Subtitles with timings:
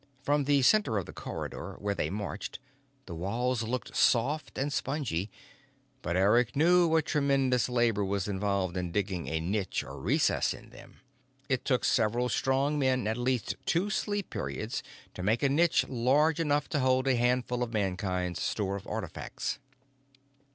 [0.23, 2.57] From the center of the corridor, where they marched,
[3.05, 5.29] the walls looked soft and spongy,
[6.01, 10.71] but Eric knew what tremendous labor was involved in digging a niche or recess in
[10.71, 11.01] them.
[11.49, 14.81] It took several strong men at least two sleep periods
[15.13, 19.59] to make a niche large enough to hold a handful of Mankind's store of artifacts.